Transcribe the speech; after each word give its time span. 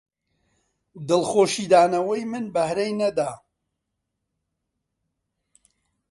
دڵخۆشی 1.07 1.65
دانەوەی 1.71 2.23
من 2.31 2.45
بەهرەی 2.55 2.91
نەدا 2.99 3.29